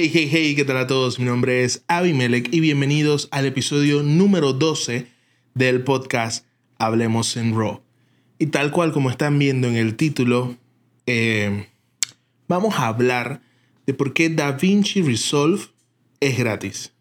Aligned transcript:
Hey, 0.00 0.12
hey, 0.14 0.28
hey, 0.30 0.54
¿qué 0.54 0.64
tal 0.64 0.76
a 0.76 0.86
todos? 0.86 1.18
Mi 1.18 1.24
nombre 1.24 1.64
es 1.64 1.82
Abimelech 1.88 2.54
y 2.54 2.60
bienvenidos 2.60 3.26
al 3.32 3.46
episodio 3.46 4.04
número 4.04 4.52
12 4.52 5.08
del 5.54 5.82
podcast 5.82 6.46
Hablemos 6.78 7.36
en 7.36 7.52
Raw. 7.58 7.80
Y 8.38 8.46
tal 8.46 8.70
cual 8.70 8.92
como 8.92 9.10
están 9.10 9.40
viendo 9.40 9.66
en 9.66 9.74
el 9.74 9.96
título, 9.96 10.54
eh, 11.06 11.66
vamos 12.46 12.76
a 12.76 12.86
hablar 12.86 13.42
de 13.88 13.94
por 13.94 14.12
qué 14.12 14.28
DaVinci 14.28 15.02
Resolve 15.02 15.62
es 16.20 16.38
gratis. 16.38 16.92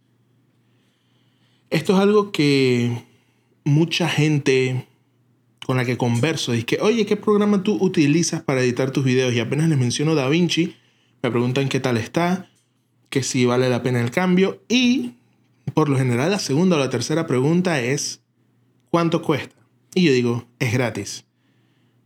Esto 1.69 1.93
es 1.93 1.99
algo 1.99 2.31
que 2.31 3.03
mucha 3.63 4.09
gente 4.09 4.87
con 5.67 5.77
la 5.77 5.85
que 5.85 5.97
converso 5.97 6.53
dice 6.53 6.65
que, 6.65 6.79
oye, 6.81 7.05
¿qué 7.05 7.15
programa 7.15 7.61
tú 7.61 7.77
utilizas 7.79 8.41
para 8.41 8.63
editar 8.63 8.89
tus 8.89 9.03
videos? 9.03 9.35
Y 9.35 9.39
apenas 9.39 9.69
les 9.69 9.77
menciono 9.77 10.15
DaVinci, 10.15 10.75
me 11.21 11.29
preguntan 11.29 11.69
qué 11.69 11.79
tal 11.79 11.97
está, 11.97 12.49
que 13.17 13.23
si 13.23 13.47
vale 13.47 13.67
la 13.67 13.81
pena 13.81 13.99
el 13.99 14.11
cambio 14.11 14.61
y 14.69 15.13
por 15.73 15.89
lo 15.89 15.97
general 15.97 16.29
la 16.29 16.37
segunda 16.37 16.75
o 16.75 16.79
la 16.79 16.91
tercera 16.91 17.25
pregunta 17.25 17.81
es 17.81 18.21
¿cuánto 18.91 19.23
cuesta? 19.23 19.55
Y 19.95 20.03
yo 20.03 20.11
digo, 20.11 20.47
es 20.59 20.71
gratis. 20.71 21.25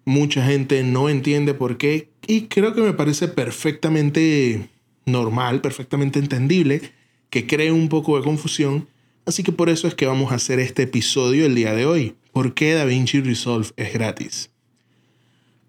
Mucha 0.05 0.46
gente 0.46 0.84
no 0.84 1.10
entiende 1.10 1.54
por 1.54 1.78
qué 1.78 2.12
y 2.28 2.44
creo 2.44 2.74
que 2.74 2.80
me 2.80 2.94
parece 2.94 3.28
perfectamente 3.28 4.70
normal, 5.05 5.60
perfectamente 5.60 6.18
entendible 6.18 6.82
que 7.30 7.46
cree 7.46 7.74
un 7.74 7.90
poco 7.90 8.16
de 8.16 8.24
confusión, 8.24 8.88
así 9.26 9.44
que 9.44 9.52
por 9.52 9.68
eso 9.68 9.90
es 9.90 9.96
que 9.96 10.05
vamos 10.05 10.32
a 10.32 10.36
hacer 10.36 10.60
este 10.60 10.84
episodio 10.84 11.46
el 11.46 11.55
día 11.55 11.74
de 11.74 11.86
hoy. 11.86 12.16
¿Por 12.32 12.54
qué 12.54 12.74
DaVinci 12.74 13.20
Resolve 13.20 13.68
es 13.76 13.91
gratis? 13.91 14.50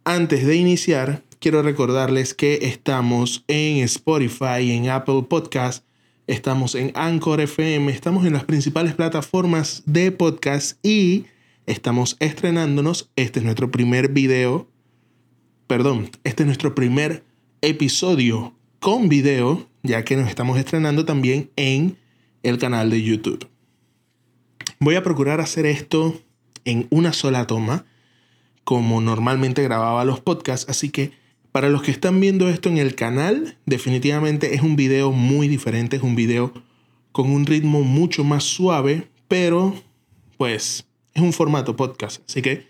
Antes 0.04 0.46
de 0.46 0.54
iniciar, 0.54 1.24
quiero 1.42 1.60
recordarles 1.60 2.34
que 2.34 2.60
estamos 2.62 3.44
en 3.48 3.78
Spotify, 3.78 4.70
en 4.70 4.88
Apple 4.88 5.24
Podcast, 5.28 5.84
estamos 6.28 6.76
en 6.76 6.92
Anchor 6.94 7.40
FM, 7.40 7.90
estamos 7.90 8.24
en 8.24 8.34
las 8.34 8.44
principales 8.44 8.94
plataformas 8.94 9.82
de 9.84 10.12
podcast 10.12 10.78
y 10.86 11.24
estamos 11.66 12.16
estrenándonos. 12.20 13.10
Este 13.16 13.40
es 13.40 13.44
nuestro 13.44 13.72
primer 13.72 14.12
video, 14.12 14.68
perdón, 15.66 16.10
este 16.22 16.44
es 16.44 16.46
nuestro 16.46 16.76
primer 16.76 17.24
episodio 17.60 18.54
con 18.78 19.08
video, 19.08 19.68
ya 19.82 20.04
que 20.04 20.16
nos 20.16 20.28
estamos 20.28 20.60
estrenando 20.60 21.04
también 21.04 21.50
en 21.56 21.98
el 22.44 22.58
canal 22.58 22.88
de 22.88 23.02
YouTube. 23.02 23.48
Voy 24.78 24.94
a 24.94 25.02
procurar 25.02 25.40
hacer 25.40 25.66
esto 25.66 26.20
en 26.64 26.86
una 26.90 27.12
sola 27.12 27.48
toma, 27.48 27.84
como 28.62 29.00
normalmente 29.00 29.64
grababa 29.64 30.04
los 30.04 30.20
podcasts, 30.20 30.70
así 30.70 30.90
que 30.90 31.20
para 31.52 31.68
los 31.68 31.82
que 31.82 31.90
están 31.90 32.20
viendo 32.20 32.48
esto 32.48 32.68
en 32.68 32.78
el 32.78 32.94
canal, 32.94 33.56
definitivamente 33.66 34.54
es 34.54 34.62
un 34.62 34.74
video 34.74 35.12
muy 35.12 35.48
diferente, 35.48 35.96
es 35.96 36.02
un 36.02 36.16
video 36.16 36.52
con 37.12 37.30
un 37.30 37.46
ritmo 37.46 37.82
mucho 37.82 38.24
más 38.24 38.44
suave, 38.44 39.08
pero 39.28 39.74
pues 40.38 40.86
es 41.14 41.22
un 41.22 41.32
formato 41.32 41.76
podcast, 41.76 42.22
así 42.28 42.42
que 42.42 42.66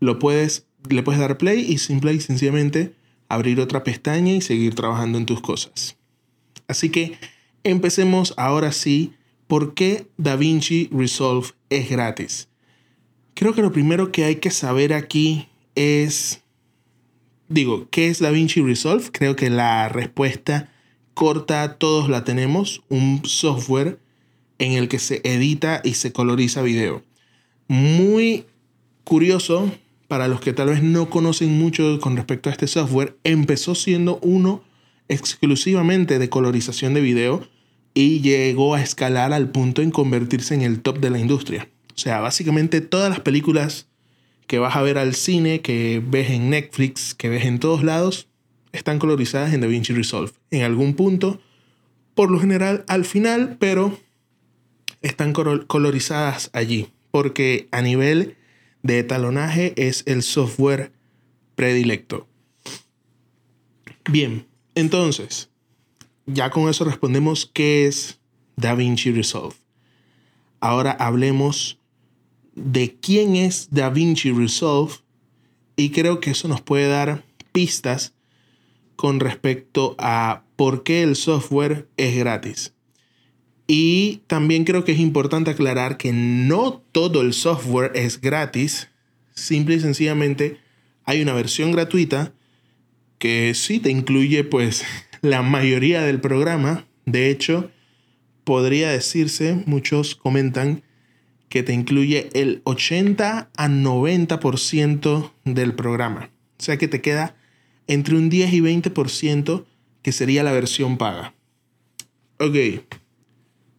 lo 0.00 0.18
puedes 0.18 0.66
le 0.88 1.02
puedes 1.02 1.20
dar 1.20 1.38
play 1.38 1.60
y 1.60 1.78
simple 1.78 2.12
y 2.12 2.20
sencillamente 2.20 2.94
abrir 3.28 3.60
otra 3.60 3.84
pestaña 3.84 4.32
y 4.32 4.40
seguir 4.40 4.74
trabajando 4.74 5.18
en 5.18 5.26
tus 5.26 5.40
cosas. 5.40 5.96
Así 6.68 6.90
que 6.90 7.18
empecemos 7.64 8.34
ahora 8.36 8.72
sí, 8.72 9.14
¿por 9.46 9.74
qué 9.74 10.08
DaVinci 10.16 10.88
Resolve 10.92 11.48
es 11.70 11.88
gratis? 11.88 12.48
Creo 13.34 13.54
que 13.54 13.62
lo 13.62 13.72
primero 13.72 14.12
que 14.12 14.24
hay 14.24 14.36
que 14.36 14.50
saber 14.50 14.92
aquí 14.92 15.48
es 15.74 16.41
digo, 17.52 17.88
¿qué 17.90 18.08
es 18.08 18.18
DaVinci 18.18 18.60
Resolve? 18.62 19.10
Creo 19.12 19.36
que 19.36 19.50
la 19.50 19.88
respuesta 19.88 20.70
corta 21.14 21.76
todos 21.76 22.08
la 22.08 22.24
tenemos, 22.24 22.82
un 22.88 23.22
software 23.24 23.98
en 24.58 24.72
el 24.72 24.88
que 24.88 24.98
se 24.98 25.20
edita 25.24 25.80
y 25.84 25.94
se 25.94 26.12
coloriza 26.12 26.62
video. 26.62 27.02
Muy 27.68 28.46
curioso 29.04 29.70
para 30.08 30.28
los 30.28 30.40
que 30.40 30.52
tal 30.52 30.68
vez 30.68 30.82
no 30.82 31.10
conocen 31.10 31.58
mucho 31.58 31.98
con 32.00 32.16
respecto 32.16 32.50
a 32.50 32.52
este 32.52 32.66
software, 32.66 33.16
empezó 33.24 33.74
siendo 33.74 34.18
uno 34.22 34.62
exclusivamente 35.08 36.18
de 36.18 36.28
colorización 36.28 36.94
de 36.94 37.00
video 37.00 37.48
y 37.94 38.20
llegó 38.20 38.74
a 38.74 38.82
escalar 38.82 39.32
al 39.32 39.50
punto 39.50 39.82
en 39.82 39.90
convertirse 39.90 40.54
en 40.54 40.62
el 40.62 40.80
top 40.80 40.98
de 41.00 41.10
la 41.10 41.18
industria. 41.18 41.68
O 41.94 41.98
sea, 41.98 42.20
básicamente 42.20 42.80
todas 42.80 43.10
las 43.10 43.20
películas 43.20 43.88
que 44.46 44.58
vas 44.58 44.76
a 44.76 44.82
ver 44.82 44.98
al 44.98 45.14
cine, 45.14 45.60
que 45.60 46.02
ves 46.04 46.30
en 46.30 46.50
Netflix, 46.50 47.14
que 47.14 47.28
ves 47.28 47.44
en 47.44 47.58
todos 47.58 47.82
lados, 47.82 48.28
están 48.72 48.98
colorizadas 48.98 49.52
en 49.52 49.60
DaVinci 49.60 49.92
Resolve. 49.92 50.32
En 50.50 50.62
algún 50.62 50.94
punto, 50.94 51.40
por 52.14 52.30
lo 52.30 52.38
general 52.38 52.84
al 52.88 53.04
final, 53.04 53.56
pero 53.58 53.98
están 55.00 55.32
colorizadas 55.32 56.50
allí. 56.52 56.88
Porque 57.10 57.68
a 57.70 57.82
nivel 57.82 58.36
de 58.82 59.02
talonaje 59.04 59.74
es 59.76 60.02
el 60.06 60.22
software 60.22 60.92
predilecto. 61.54 62.26
Bien, 64.10 64.46
entonces, 64.74 65.50
ya 66.26 66.50
con 66.50 66.68
eso 66.68 66.84
respondemos 66.84 67.50
qué 67.52 67.86
es 67.86 68.18
DaVinci 68.56 69.12
Resolve. 69.12 69.54
Ahora 70.60 70.92
hablemos 70.92 71.78
de 72.54 72.96
quién 73.00 73.36
es 73.36 73.68
DaVinci 73.70 74.32
Resolve 74.32 74.94
y 75.76 75.90
creo 75.90 76.20
que 76.20 76.30
eso 76.30 76.48
nos 76.48 76.60
puede 76.60 76.88
dar 76.88 77.24
pistas 77.52 78.14
con 78.96 79.20
respecto 79.20 79.96
a 79.98 80.44
por 80.56 80.82
qué 80.82 81.02
el 81.02 81.16
software 81.16 81.88
es 81.96 82.16
gratis. 82.16 82.74
Y 83.66 84.22
también 84.26 84.64
creo 84.64 84.84
que 84.84 84.92
es 84.92 84.98
importante 84.98 85.50
aclarar 85.50 85.96
que 85.96 86.12
no 86.12 86.82
todo 86.92 87.22
el 87.22 87.32
software 87.32 87.92
es 87.94 88.20
gratis. 88.20 88.88
Simple 89.34 89.76
y 89.76 89.80
sencillamente 89.80 90.58
hay 91.04 91.22
una 91.22 91.32
versión 91.32 91.72
gratuita 91.72 92.34
que 93.18 93.54
sí 93.54 93.78
te 93.78 93.90
incluye 93.90 94.44
pues 94.44 94.84
la 95.22 95.42
mayoría 95.42 96.02
del 96.02 96.20
programa. 96.20 96.86
De 97.06 97.30
hecho, 97.30 97.70
podría 98.44 98.90
decirse, 98.90 99.62
muchos 99.66 100.14
comentan, 100.14 100.82
que 101.52 101.62
te 101.62 101.74
incluye 101.74 102.30
el 102.32 102.62
80 102.64 103.50
a 103.54 103.68
90% 103.68 105.32
del 105.44 105.74
programa. 105.74 106.30
O 106.58 106.62
sea 106.62 106.78
que 106.78 106.88
te 106.88 107.02
queda 107.02 107.36
entre 107.86 108.16
un 108.16 108.30
10 108.30 108.54
y 108.54 108.60
20% 108.62 109.66
que 110.00 110.12
sería 110.12 110.44
la 110.44 110.52
versión 110.52 110.96
paga. 110.96 111.34
Ok, 112.38 112.56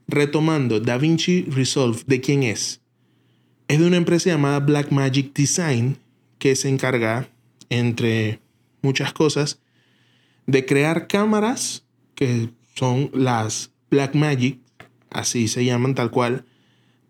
retomando, 0.07 0.81
DaVinci 0.81 1.45
Resolve, 1.49 2.01
¿de 2.05 2.21
quién 2.21 2.43
es? 2.43 2.81
Es 3.67 3.79
de 3.79 3.87
una 3.87 3.97
empresa 3.97 4.29
llamada 4.29 4.59
Blackmagic 4.59 5.33
Design 5.33 5.97
que 6.37 6.55
se 6.55 6.69
encarga, 6.69 7.27
entre 7.69 8.39
muchas 8.83 9.13
cosas, 9.13 9.61
de 10.45 10.63
crear 10.67 11.07
cámaras 11.07 11.85
que 12.13 12.51
son 12.75 13.09
las 13.15 13.71
Blackmagic, 13.89 14.59
así 15.09 15.47
se 15.47 15.65
llaman 15.65 15.95
tal 15.95 16.11
cual, 16.11 16.45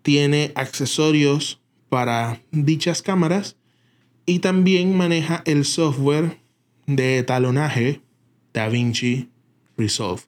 tiene 0.03 0.51
accesorios 0.55 1.61
para 1.89 2.41
dichas 2.51 3.01
cámaras 3.01 3.57
y 4.25 4.39
también 4.39 4.95
maneja 4.95 5.41
el 5.45 5.65
software 5.65 6.39
de 6.85 7.23
talonaje 7.23 8.01
DaVinci 8.53 9.29
Resolve. 9.77 10.21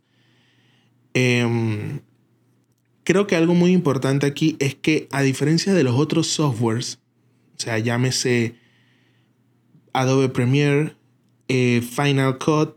Em, 1.13 2.02
creo 3.03 3.28
que 3.28 3.36
algo 3.36 3.53
muy 3.53 3.72
importante 3.72 4.25
aquí 4.25 4.56
es 4.59 4.75
que 4.75 5.08
a 5.12 5.22
diferencia 5.22 5.74
de 5.74 5.84
los 5.84 5.96
otros 5.96 6.28
softwares, 6.28 7.00
o 7.57 7.62
sea, 7.62 7.80
llámese 7.80 8.56
Adobe 9.94 10.30
Premiere, 10.30 10.96
eh, 11.47 11.81
Final 11.81 12.38
Cut, 12.38 12.75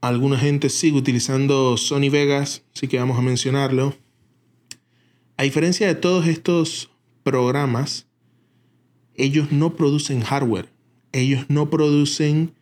alguna 0.00 0.38
gente 0.38 0.68
sigue 0.68 0.96
utilizando 0.96 1.76
Sony 1.76 2.10
Vegas, 2.10 2.64
así 2.74 2.88
que 2.88 2.98
vamos 2.98 3.18
a 3.18 3.22
mencionarlo. 3.22 3.94
A 5.42 5.44
diferencia 5.44 5.88
de 5.88 5.96
todos 5.96 6.28
estos 6.28 6.88
programas, 7.24 8.06
ellos 9.16 9.50
no 9.50 9.74
producen 9.74 10.20
hardware. 10.20 10.68
Ellos 11.10 11.46
no 11.48 11.68
producen 11.68 12.54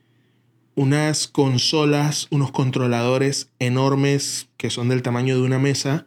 unas 0.77 1.29
consolas, 1.29 2.27
unos 2.31 2.53
controladores 2.53 3.51
enormes 3.59 4.49
que 4.57 4.71
son 4.71 4.89
del 4.89 5.03
tamaño 5.03 5.37
de 5.37 5.43
una 5.43 5.59
mesa, 5.59 6.07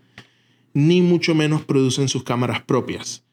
ni 0.73 1.03
mucho 1.03 1.35
menos 1.35 1.61
producen 1.61 2.09
sus 2.09 2.23
cámaras 2.23 2.63
propias. 2.63 3.23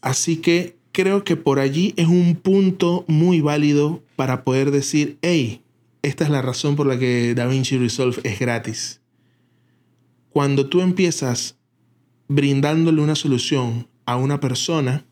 Así 0.00 0.38
que 0.38 0.76
creo 0.90 1.22
que 1.22 1.36
por 1.36 1.60
allí 1.60 1.94
es 1.96 2.08
un 2.08 2.34
punto 2.34 3.04
muy 3.06 3.40
válido 3.40 4.02
para 4.16 4.42
poder 4.42 4.72
decir, 4.72 5.18
hey, 5.22 5.62
esta 6.02 6.24
es 6.24 6.30
la 6.30 6.42
razón 6.42 6.74
por 6.74 6.88
la 6.88 6.98
que 6.98 7.32
DaVinci 7.36 7.78
Resolve 7.78 8.20
es 8.24 8.40
gratis. 8.40 9.00
Cuando 10.30 10.66
tú 10.68 10.80
empiezas 10.80 11.56
brindándole 12.28 13.02
una 13.02 13.14
solución 13.14 13.88
a 14.04 14.16
una 14.16 14.40
persona, 14.40 15.06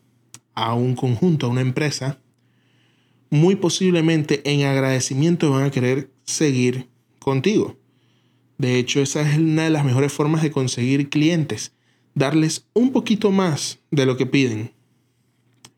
a 0.53 0.73
un 0.73 0.95
conjunto, 0.95 1.45
a 1.45 1.49
una 1.49 1.61
empresa, 1.61 2.19
muy 3.29 3.55
posiblemente 3.55 4.41
en 4.49 4.65
agradecimiento 4.65 5.51
van 5.51 5.65
a 5.65 5.71
querer 5.71 6.11
seguir 6.23 6.89
contigo. 7.19 7.77
De 8.57 8.79
hecho, 8.79 9.01
esa 9.01 9.21
es 9.29 9.37
una 9.37 9.63
de 9.63 9.69
las 9.69 9.83
mejores 9.83 10.13
formas 10.13 10.41
de 10.41 10.51
conseguir 10.51 11.09
clientes, 11.09 11.73
darles 12.13 12.67
un 12.73 12.91
poquito 12.91 13.31
más 13.31 13.79
de 13.91 14.05
lo 14.05 14.15
que 14.15 14.25
piden. 14.25 14.71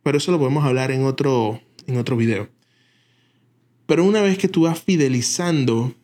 Pero 0.04 0.20
eso 0.20 0.32
lo 0.32 0.40
podemos 0.40 0.64
hablar 0.64 0.92
en 0.92 1.04
otro, 1.04 1.62
en 1.88 1.98
otro 1.98 2.16
video. 2.16 2.50
Pero 3.88 4.04
una 4.04 4.22
vez 4.22 4.38
que 4.38 4.48
tú 4.48 4.62
vas 4.62 4.80
fidelizando 4.80 5.96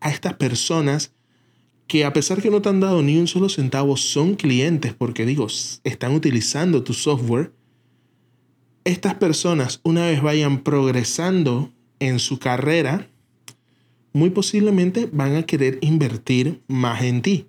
a 0.00 0.10
estas 0.10 0.34
personas 0.34 1.12
que 1.88 2.04
a 2.04 2.12
pesar 2.12 2.42
que 2.42 2.50
no 2.50 2.60
te 2.62 2.68
han 2.68 2.80
dado 2.80 3.02
ni 3.02 3.18
un 3.18 3.26
solo 3.26 3.48
centavo, 3.48 3.96
son 3.96 4.34
clientes 4.34 4.92
porque 4.92 5.24
digo, 5.24 5.48
están 5.84 6.14
utilizando 6.14 6.84
tu 6.84 6.92
software, 6.92 7.52
estas 8.84 9.14
personas 9.14 9.80
una 9.82 10.06
vez 10.06 10.22
vayan 10.22 10.62
progresando 10.62 11.72
en 11.98 12.18
su 12.18 12.38
carrera, 12.38 13.08
muy 14.12 14.30
posiblemente 14.30 15.08
van 15.10 15.36
a 15.36 15.44
querer 15.44 15.78
invertir 15.80 16.62
más 16.68 17.02
en 17.02 17.22
ti. 17.22 17.46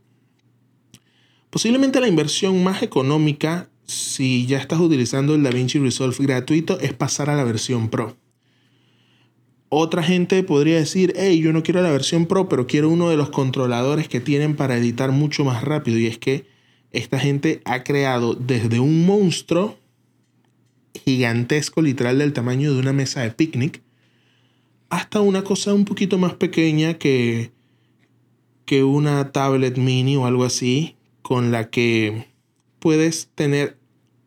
Posiblemente 1.50 2.00
la 2.00 2.08
inversión 2.08 2.64
más 2.64 2.82
económica, 2.82 3.70
si 3.86 4.46
ya 4.46 4.60
estás 4.60 4.80
utilizando 4.80 5.36
el 5.36 5.44
DaVinci 5.44 5.80
Resolve 5.80 6.16
gratuito, 6.20 6.80
es 6.80 6.94
pasar 6.94 7.30
a 7.30 7.36
la 7.36 7.44
versión 7.44 7.90
Pro. 7.90 8.16
Otra 9.72 10.02
gente 10.02 10.42
podría 10.42 10.78
decir, 10.78 11.14
hey, 11.16 11.40
yo 11.40 11.54
no 11.54 11.62
quiero 11.62 11.84
la 11.84 11.92
versión 11.92 12.26
Pro, 12.26 12.50
pero 12.50 12.66
quiero 12.66 12.90
uno 12.90 13.10
de 13.10 13.18
los 13.18 13.30
controladores 13.30 14.08
que 14.08 14.20
tienen 14.20 14.56
para 14.56 14.76
editar 14.76 15.12
mucho 15.12 15.46
más 15.46 15.64
rápido. 15.64 16.00
Y 16.00 16.08
es 16.08 16.18
que 16.18 16.48
esta 16.92 17.20
gente 17.20 17.62
ha 17.66 17.84
creado 17.84 18.34
desde 18.34 18.80
un 18.80 19.06
monstruo 19.06 19.78
gigantesco, 21.06 21.84
literal 21.84 22.18
del 22.18 22.34
tamaño 22.34 22.74
de 22.74 22.80
una 22.80 22.94
mesa 22.94 23.22
de 23.22 23.30
picnic, 23.30 23.84
hasta 24.90 25.22
una 25.22 25.44
cosa 25.44 25.76
un 25.76 25.86
poquito 25.86 26.18
más 26.18 26.34
pequeña 26.34 26.96
que, 26.96 27.52
que 28.66 28.84
una 28.84 29.32
tablet 29.32 29.78
mini 29.78 30.16
o 30.16 30.26
algo 30.26 30.46
así, 30.46 30.96
con 31.22 31.52
la 31.52 31.70
que 31.70 32.26
puedes 32.80 33.30
tener 33.36 33.78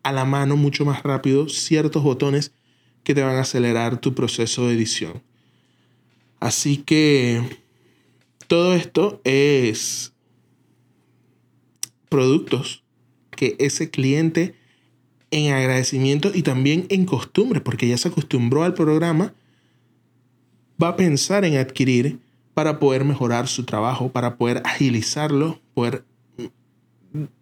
a 0.03 0.13
la 0.13 0.23
mano 0.23 0.55
mucho 0.55 0.85
más 0.85 1.03
rápido 1.03 1.49
ciertos 1.49 2.01
botones 2.01 2.53
que 3.03 3.13
te 3.13 3.23
van 3.23 3.35
a 3.35 3.41
acelerar 3.41 3.99
tu 3.99 4.15
proceso 4.15 4.67
de 4.67 4.75
edición. 4.75 5.21
Así 6.43 6.75
que 6.75 7.41
todo 8.47 8.73
esto 8.73 9.21
es 9.23 10.11
productos 12.09 12.83
que 13.31 13.55
ese 13.59 13.89
cliente 13.89 14.53
en 15.31 15.53
agradecimiento 15.53 16.31
y 16.33 16.41
también 16.41 16.85
en 16.89 17.05
costumbre, 17.05 17.61
porque 17.61 17.87
ya 17.87 17.97
se 17.97 18.09
acostumbró 18.09 18.63
al 18.63 18.73
programa, 18.73 19.33
va 20.83 20.89
a 20.89 20.95
pensar 20.97 21.45
en 21.45 21.55
adquirir 21.55 22.19
para 22.53 22.77
poder 22.77 23.05
mejorar 23.05 23.47
su 23.47 23.63
trabajo, 23.63 24.11
para 24.11 24.35
poder 24.35 24.61
agilizarlo, 24.65 25.61
poder 25.73 26.03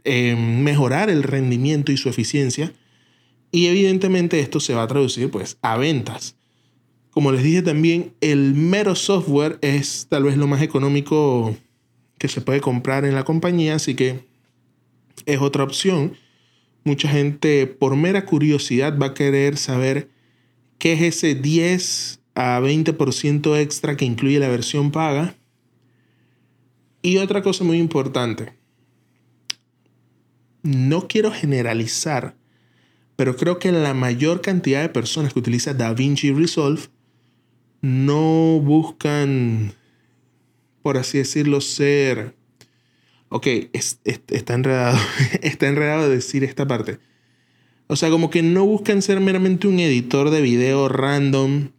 eh, 0.04 0.36
mejorar 0.36 1.10
el 1.10 1.24
rendimiento 1.24 1.92
y 1.92 1.98
su 1.98 2.08
eficiencia. 2.08 2.72
Y 3.52 3.66
evidentemente 3.66 4.42
esto 4.42 4.60
se 4.60 4.76
va 4.76 4.84
a 4.84 4.88
traducir 4.88 5.32
pues 5.32 5.58
a 5.64 5.76
ventas. 5.78 6.36
Como 7.12 7.34
les 7.34 7.44
dije 7.44 7.62
también, 7.62 8.14
el 8.22 8.54
mero 8.54 8.96
software 8.96 9.60
es 9.62 10.08
tal 10.10 10.24
vez 10.24 10.38
lo 10.38 10.48
más 10.48 10.62
económico 10.62 11.56
que 12.18 12.30
se 12.30 12.40
puede 12.40 12.62
comprar 12.62 13.04
en 13.04 13.16
la 13.16 13.26
compañía, 13.26 13.76
así 13.76 13.96
que 13.96 14.26
es 15.26 15.42
otra 15.42 15.64
opción. 15.64 16.16
Mucha 16.86 17.10
gente 17.10 17.68
por 17.68 17.98
mera 17.98 18.26
curiosidad 18.26 18.98
va 18.98 19.08
a 19.08 19.14
querer 19.14 19.58
saber 19.58 20.10
qué 20.78 20.94
es 20.94 21.02
ese 21.02 21.36
10 21.36 22.22
a 22.36 22.62
20% 22.62 23.60
extra 23.60 23.98
que 23.98 24.06
incluye 24.06 24.40
la 24.40 24.48
versión 24.48 24.92
paga. 24.92 25.36
Y 27.02 27.18
otra 27.18 27.42
cosa 27.42 27.66
muy 27.66 27.78
importante, 27.78 28.54
no 30.64 31.08
quiero 31.08 31.32
generalizar, 31.32 32.36
pero 33.16 33.36
creo 33.36 33.60
que 33.60 33.72
la 33.72 33.94
mayor 33.94 34.42
cantidad 34.42 34.82
de 34.82 34.90
personas 34.90 35.34
que 35.34 35.40
utilizan 35.40 35.78
DaVinci 35.78 36.32
Resolve 36.32 36.84
no 37.82 38.60
buscan, 38.60 39.74
por 40.82 40.98
así 40.98 41.18
decirlo, 41.18 41.62
ser... 41.62 42.36
Ok, 43.30 43.48
está 43.74 44.54
enredado, 44.54 45.00
está 45.42 45.68
enredado 45.68 46.10
decir 46.10 46.44
esta 46.44 46.68
parte. 46.68 47.00
O 47.88 47.96
sea, 47.96 48.10
como 48.10 48.30
que 48.30 48.44
no 48.44 48.66
buscan 48.66 49.02
ser 49.02 49.20
meramente 49.20 49.68
un 49.68 49.80
editor 49.80 50.30
de 50.30 50.42
video 50.42 50.88
random 50.90 51.70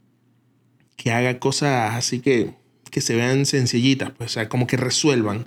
que 0.96 1.10
haga 1.10 1.38
cosas 1.38 1.94
así 1.94 2.20
que, 2.20 2.54
que 2.90 3.00
se 3.00 3.16
vean 3.16 3.46
sencillitas, 3.46 4.12
pues, 4.12 4.30
o 4.30 4.34
sea, 4.34 4.48
como 4.48 4.66
que 4.66 4.76
resuelvan. 4.76 5.46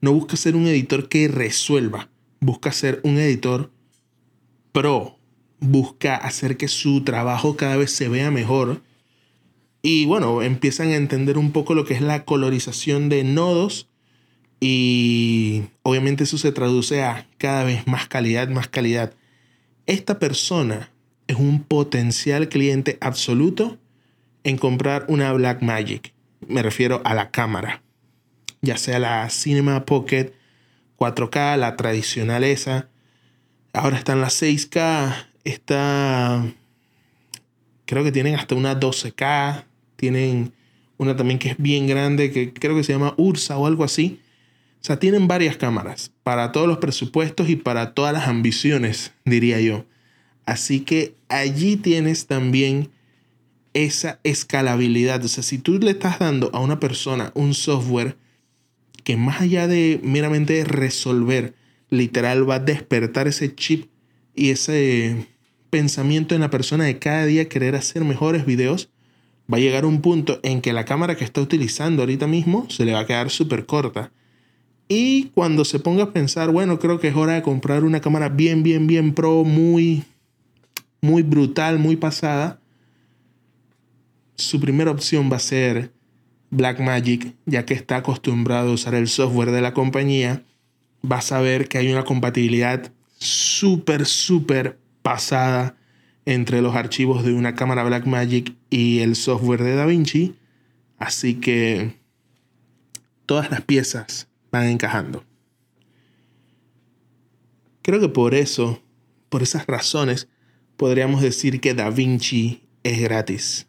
No 0.00 0.12
busca 0.12 0.36
ser 0.36 0.56
un 0.56 0.66
editor 0.66 1.08
que 1.08 1.28
resuelva, 1.28 2.08
busca 2.40 2.72
ser 2.72 3.00
un 3.04 3.18
editor 3.18 3.70
pro, 4.72 5.18
busca 5.60 6.16
hacer 6.16 6.56
que 6.56 6.68
su 6.68 7.02
trabajo 7.04 7.56
cada 7.56 7.76
vez 7.76 7.90
se 7.90 8.08
vea 8.08 8.30
mejor. 8.30 8.82
Y 9.86 10.06
bueno, 10.06 10.40
empiezan 10.40 10.88
a 10.88 10.96
entender 10.96 11.36
un 11.36 11.52
poco 11.52 11.74
lo 11.74 11.84
que 11.84 11.92
es 11.92 12.00
la 12.00 12.24
colorización 12.24 13.10
de 13.10 13.22
nodos 13.22 13.86
y 14.58 15.64
obviamente 15.82 16.24
eso 16.24 16.38
se 16.38 16.52
traduce 16.52 17.02
a 17.02 17.28
cada 17.36 17.64
vez 17.64 17.86
más 17.86 18.08
calidad, 18.08 18.48
más 18.48 18.66
calidad. 18.66 19.12
Esta 19.84 20.18
persona 20.18 20.90
es 21.26 21.36
un 21.36 21.62
potencial 21.62 22.48
cliente 22.48 22.96
absoluto 23.02 23.76
en 24.42 24.56
comprar 24.56 25.04
una 25.08 25.30
Blackmagic. 25.34 26.14
Me 26.48 26.62
refiero 26.62 27.02
a 27.04 27.12
la 27.12 27.30
cámara. 27.30 27.82
Ya 28.62 28.78
sea 28.78 28.98
la 28.98 29.28
Cinema 29.28 29.84
Pocket 29.84 30.32
4K, 30.96 31.58
la 31.58 31.76
tradicional 31.76 32.42
esa. 32.42 32.88
Ahora 33.74 33.98
están 33.98 34.22
las 34.22 34.40
6K. 34.40 35.26
Está... 35.44 36.42
Creo 37.84 38.02
que 38.02 38.12
tienen 38.12 38.36
hasta 38.36 38.54
una 38.54 38.80
12K. 38.80 39.64
Tienen 40.04 40.52
una 40.98 41.16
también 41.16 41.38
que 41.38 41.48
es 41.48 41.56
bien 41.56 41.86
grande, 41.86 42.30
que 42.30 42.52
creo 42.52 42.76
que 42.76 42.84
se 42.84 42.92
llama 42.92 43.14
Ursa 43.16 43.56
o 43.56 43.66
algo 43.66 43.84
así. 43.84 44.20
O 44.82 44.84
sea, 44.84 44.98
tienen 44.98 45.28
varias 45.28 45.56
cámaras 45.56 46.12
para 46.22 46.52
todos 46.52 46.68
los 46.68 46.76
presupuestos 46.76 47.48
y 47.48 47.56
para 47.56 47.94
todas 47.94 48.12
las 48.12 48.28
ambiciones, 48.28 49.12
diría 49.24 49.62
yo. 49.62 49.86
Así 50.44 50.80
que 50.80 51.14
allí 51.30 51.76
tienes 51.76 52.26
también 52.26 52.90
esa 53.72 54.20
escalabilidad. 54.24 55.24
O 55.24 55.28
sea, 55.28 55.42
si 55.42 55.56
tú 55.56 55.78
le 55.78 55.92
estás 55.92 56.18
dando 56.18 56.50
a 56.52 56.60
una 56.60 56.78
persona 56.78 57.32
un 57.34 57.54
software 57.54 58.18
que 59.04 59.16
más 59.16 59.40
allá 59.40 59.66
de 59.68 60.00
meramente 60.02 60.64
resolver, 60.64 61.54
literal 61.88 62.46
va 62.48 62.56
a 62.56 62.60
despertar 62.60 63.26
ese 63.26 63.54
chip 63.54 63.88
y 64.34 64.50
ese 64.50 65.28
pensamiento 65.70 66.34
en 66.34 66.42
la 66.42 66.50
persona 66.50 66.84
de 66.84 66.98
cada 66.98 67.24
día 67.24 67.48
querer 67.48 67.74
hacer 67.74 68.04
mejores 68.04 68.44
videos, 68.44 68.90
va 69.52 69.58
a 69.58 69.60
llegar 69.60 69.84
un 69.84 70.00
punto 70.00 70.40
en 70.42 70.60
que 70.60 70.72
la 70.72 70.84
cámara 70.84 71.16
que 71.16 71.24
está 71.24 71.40
utilizando 71.40 72.02
ahorita 72.02 72.26
mismo 72.26 72.66
se 72.70 72.84
le 72.84 72.92
va 72.92 73.00
a 73.00 73.06
quedar 73.06 73.30
súper 73.30 73.66
corta. 73.66 74.10
Y 74.88 75.30
cuando 75.34 75.64
se 75.64 75.78
ponga 75.78 76.04
a 76.04 76.12
pensar, 76.12 76.50
bueno, 76.50 76.78
creo 76.78 77.00
que 77.00 77.08
es 77.08 77.16
hora 77.16 77.34
de 77.34 77.42
comprar 77.42 77.84
una 77.84 78.00
cámara 78.00 78.28
bien, 78.28 78.62
bien, 78.62 78.86
bien 78.86 79.14
pro, 79.14 79.44
muy, 79.44 80.04
muy 81.00 81.22
brutal, 81.22 81.78
muy 81.78 81.96
pasada, 81.96 82.60
su 84.36 84.60
primera 84.60 84.90
opción 84.90 85.30
va 85.30 85.36
a 85.36 85.40
ser 85.40 85.92
Blackmagic, 86.50 87.34
ya 87.46 87.64
que 87.64 87.74
está 87.74 87.96
acostumbrado 87.96 88.70
a 88.70 88.74
usar 88.74 88.94
el 88.94 89.08
software 89.08 89.50
de 89.50 89.60
la 89.60 89.74
compañía, 89.74 90.42
va 91.10 91.18
a 91.18 91.22
saber 91.22 91.68
que 91.68 91.78
hay 91.78 91.92
una 91.92 92.04
compatibilidad 92.04 92.92
súper, 93.18 94.06
súper 94.06 94.78
pasada 95.02 95.76
entre 96.26 96.62
los 96.62 96.74
archivos 96.74 97.24
de 97.24 97.32
una 97.32 97.54
cámara 97.54 97.84
Blackmagic 97.84 98.54
y 98.70 99.00
el 99.00 99.16
software 99.16 99.62
de 99.62 99.76
DaVinci. 99.76 100.34
Así 100.98 101.34
que 101.34 101.94
todas 103.26 103.50
las 103.50 103.62
piezas 103.62 104.28
van 104.50 104.68
encajando. 104.68 105.24
Creo 107.82 108.00
que 108.00 108.08
por 108.08 108.34
eso, 108.34 108.82
por 109.28 109.42
esas 109.42 109.66
razones, 109.66 110.28
podríamos 110.76 111.20
decir 111.20 111.60
que 111.60 111.74
DaVinci 111.74 112.62
es 112.82 113.00
gratis 113.00 113.66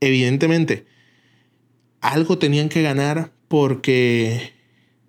evidentemente, 0.00 0.86
algo 2.00 2.38
tenían 2.38 2.68
que 2.68 2.82
ganar 2.82 3.32
porque 3.48 4.52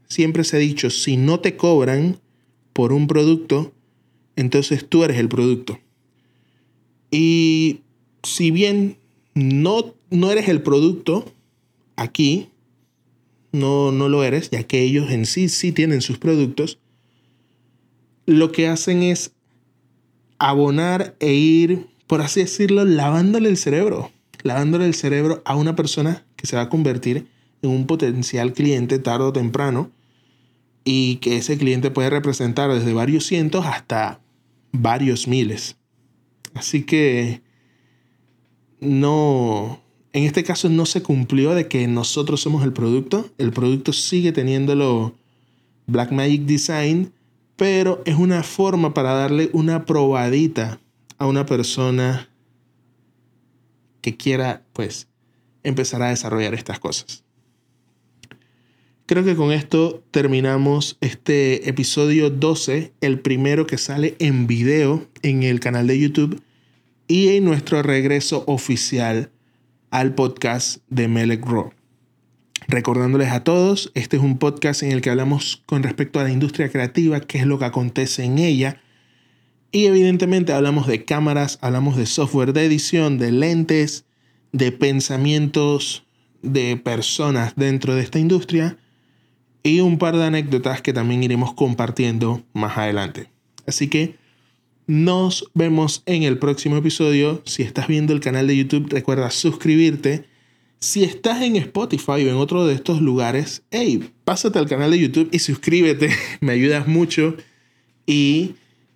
siempre 0.07 0.43
se 0.43 0.57
ha 0.57 0.59
dicho, 0.59 0.89
si 0.89 1.17
no 1.17 1.39
te 1.39 1.55
cobran 1.55 2.19
por 2.73 2.93
un 2.93 3.07
producto, 3.07 3.73
entonces 4.35 4.87
tú 4.87 5.03
eres 5.03 5.17
el 5.17 5.29
producto. 5.29 5.79
Y 7.11 7.81
si 8.23 8.49
bien 8.49 8.97
no, 9.35 9.93
no 10.09 10.31
eres 10.31 10.49
el 10.49 10.61
producto 10.63 11.31
aquí, 11.95 12.49
no, 13.51 13.91
no 13.91 14.09
lo 14.09 14.23
eres, 14.23 14.49
ya 14.49 14.63
que 14.63 14.81
ellos 14.81 15.11
en 15.11 15.25
sí 15.25 15.49
sí 15.49 15.71
tienen 15.71 16.01
sus 16.01 16.17
productos, 16.17 16.79
lo 18.25 18.51
que 18.51 18.67
hacen 18.67 19.03
es 19.03 19.33
abonar 20.39 21.15
e 21.19 21.33
ir, 21.33 21.87
por 22.07 22.21
así 22.21 22.39
decirlo, 22.39 22.85
lavándole 22.85 23.49
el 23.49 23.57
cerebro 23.57 24.11
lavándole 24.43 24.85
el 24.85 24.93
cerebro 24.93 25.41
a 25.45 25.55
una 25.55 25.75
persona 25.75 26.25
que 26.35 26.47
se 26.47 26.55
va 26.55 26.63
a 26.63 26.69
convertir 26.69 27.27
en 27.61 27.69
un 27.69 27.85
potencial 27.85 28.53
cliente 28.53 28.99
tarde 28.99 29.25
o 29.25 29.33
temprano 29.33 29.91
y 30.83 31.17
que 31.17 31.37
ese 31.37 31.57
cliente 31.57 31.91
puede 31.91 32.09
representar 32.09 32.73
desde 32.73 32.93
varios 32.93 33.25
cientos 33.25 33.65
hasta 33.65 34.19
varios 34.71 35.27
miles. 35.27 35.77
Así 36.53 36.83
que 36.83 37.41
no, 38.79 39.81
en 40.13 40.23
este 40.23 40.43
caso 40.43 40.69
no 40.69 40.85
se 40.85 41.01
cumplió 41.01 41.53
de 41.53 41.67
que 41.67 41.87
nosotros 41.87 42.41
somos 42.41 42.63
el 42.63 42.73
producto. 42.73 43.29
El 43.37 43.51
producto 43.51 43.93
sigue 43.93 44.31
teniéndolo 44.31 45.15
Blackmagic 45.87 46.43
Design, 46.43 47.13
pero 47.55 48.01
es 48.05 48.15
una 48.15 48.43
forma 48.43 48.93
para 48.93 49.13
darle 49.13 49.49
una 49.53 49.85
probadita 49.85 50.79
a 51.17 51.27
una 51.27 51.45
persona 51.45 52.29
que 54.01 54.17
quiera, 54.17 54.63
pues, 54.73 55.07
empezar 55.63 56.01
a 56.01 56.09
desarrollar 56.09 56.55
estas 56.55 56.79
cosas. 56.79 57.23
Creo 59.11 59.25
que 59.25 59.35
con 59.35 59.51
esto 59.51 60.01
terminamos 60.09 60.97
este 61.01 61.67
episodio 61.67 62.29
12, 62.29 62.93
el 63.01 63.19
primero 63.19 63.67
que 63.67 63.77
sale 63.77 64.15
en 64.19 64.47
video 64.47 65.05
en 65.21 65.43
el 65.43 65.59
canal 65.59 65.87
de 65.87 65.99
YouTube 65.99 66.41
y 67.09 67.35
en 67.35 67.43
nuestro 67.43 67.83
regreso 67.83 68.45
oficial 68.47 69.29
al 69.89 70.15
podcast 70.15 70.77
de 70.87 71.09
Melek 71.09 71.45
Raw. 71.45 71.73
Recordándoles 72.69 73.33
a 73.33 73.43
todos, 73.43 73.91
este 73.95 74.15
es 74.15 74.23
un 74.23 74.37
podcast 74.37 74.81
en 74.81 74.93
el 74.93 75.01
que 75.01 75.09
hablamos 75.09 75.61
con 75.65 75.83
respecto 75.83 76.21
a 76.21 76.23
la 76.23 76.31
industria 76.31 76.69
creativa, 76.69 77.19
qué 77.19 77.39
es 77.39 77.45
lo 77.45 77.59
que 77.59 77.65
acontece 77.65 78.23
en 78.23 78.37
ella. 78.37 78.81
Y 79.73 79.87
evidentemente 79.87 80.53
hablamos 80.53 80.87
de 80.87 81.03
cámaras, 81.03 81.59
hablamos 81.61 81.97
de 81.97 82.05
software 82.05 82.53
de 82.53 82.63
edición, 82.63 83.17
de 83.17 83.33
lentes, 83.33 84.05
de 84.53 84.71
pensamientos 84.71 86.05
de 86.41 86.77
personas 86.77 87.55
dentro 87.57 87.93
de 87.93 88.03
esta 88.03 88.17
industria 88.17 88.77
y 89.63 89.79
un 89.79 89.97
par 89.97 90.17
de 90.17 90.25
anécdotas 90.25 90.81
que 90.81 90.93
también 90.93 91.23
iremos 91.23 91.53
compartiendo 91.53 92.43
más 92.53 92.77
adelante. 92.77 93.29
Así 93.65 93.87
que 93.87 94.15
nos 94.87 95.49
vemos 95.53 96.03
en 96.05 96.23
el 96.23 96.37
próximo 96.37 96.77
episodio. 96.77 97.41
Si 97.45 97.63
estás 97.63 97.87
viendo 97.87 98.13
el 98.13 98.19
canal 98.19 98.47
de 98.47 98.57
YouTube, 98.57 98.89
recuerda 98.89 99.29
suscribirte. 99.29 100.25
Si 100.79 101.03
estás 101.03 101.43
en 101.43 101.55
Spotify 101.57 102.11
o 102.11 102.29
en 102.29 102.35
otro 102.35 102.65
de 102.65 102.73
estos 102.73 103.01
lugares, 103.01 103.63
hey, 103.69 104.11
pásate 104.23 104.57
al 104.57 104.67
canal 104.67 104.91
de 104.91 104.99
YouTube 104.99 105.29
y 105.31 105.39
suscríbete. 105.39 106.09
Me 106.41 106.53
ayudas 106.53 106.87
mucho. 106.87 107.35
Y 108.07 108.55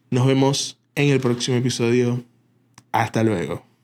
nos 0.10 0.26
vemos 0.26 0.80
en 0.96 1.10
el 1.10 1.20
próximo 1.20 1.58
episodio. 1.58 2.24
Hasta 2.92 3.24
luego. 3.24 3.75